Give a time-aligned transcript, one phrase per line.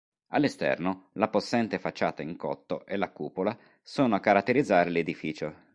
[0.29, 5.53] All'esterno la possente facciata in cotto e la cupola sono a caratterizzare l'edificio.